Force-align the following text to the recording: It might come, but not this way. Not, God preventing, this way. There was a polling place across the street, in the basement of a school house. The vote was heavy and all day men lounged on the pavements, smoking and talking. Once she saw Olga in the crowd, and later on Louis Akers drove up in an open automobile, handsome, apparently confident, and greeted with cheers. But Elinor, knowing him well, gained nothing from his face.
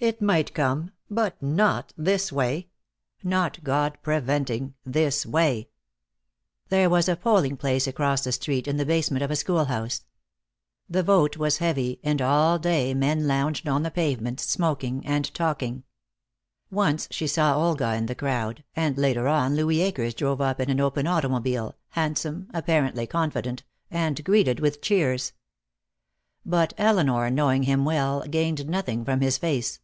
It 0.00 0.20
might 0.20 0.52
come, 0.52 0.90
but 1.10 1.42
not 1.42 1.94
this 1.96 2.30
way. 2.30 2.68
Not, 3.22 3.64
God 3.64 3.96
preventing, 4.02 4.74
this 4.84 5.24
way. 5.24 5.70
There 6.68 6.90
was 6.90 7.08
a 7.08 7.16
polling 7.16 7.56
place 7.56 7.86
across 7.86 8.22
the 8.22 8.32
street, 8.32 8.68
in 8.68 8.76
the 8.76 8.84
basement 8.84 9.22
of 9.22 9.30
a 9.30 9.36
school 9.36 9.64
house. 9.64 10.04
The 10.90 11.02
vote 11.02 11.38
was 11.38 11.56
heavy 11.56 12.00
and 12.04 12.20
all 12.20 12.58
day 12.58 12.92
men 12.92 13.26
lounged 13.26 13.66
on 13.66 13.82
the 13.82 13.90
pavements, 13.90 14.46
smoking 14.46 15.06
and 15.06 15.32
talking. 15.32 15.84
Once 16.70 17.08
she 17.10 17.26
saw 17.26 17.56
Olga 17.56 17.94
in 17.94 18.04
the 18.04 18.14
crowd, 18.14 18.62
and 18.76 18.98
later 18.98 19.26
on 19.26 19.56
Louis 19.56 19.80
Akers 19.80 20.12
drove 20.12 20.42
up 20.42 20.60
in 20.60 20.68
an 20.68 20.80
open 20.80 21.06
automobile, 21.06 21.76
handsome, 21.92 22.50
apparently 22.52 23.06
confident, 23.06 23.62
and 23.90 24.22
greeted 24.22 24.60
with 24.60 24.82
cheers. 24.82 25.32
But 26.44 26.74
Elinor, 26.76 27.30
knowing 27.30 27.62
him 27.62 27.86
well, 27.86 28.20
gained 28.24 28.68
nothing 28.68 29.02
from 29.02 29.22
his 29.22 29.38
face. 29.38 29.80